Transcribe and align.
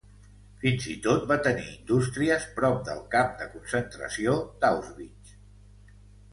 Fins 0.61 0.87
i 0.93 0.95
tot 1.03 1.27
va 1.31 1.37
tenir 1.47 1.65
indústries 1.73 2.49
prop 2.57 2.81
del 2.89 3.05
camp 3.17 3.37
de 3.45 3.49
concentració 3.53 4.37
d'Auschwitz. 4.65 5.39